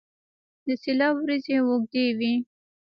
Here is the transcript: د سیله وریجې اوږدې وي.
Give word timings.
د 0.65 0.67
سیله 0.81 1.07
وریجې 1.15 1.57
اوږدې 1.67 2.05
وي. 2.17 2.33